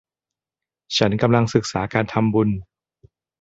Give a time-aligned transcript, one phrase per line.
[0.97, 2.49] ฉันกำลังศึกษาการทำบุญ